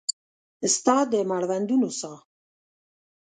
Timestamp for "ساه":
1.99-2.19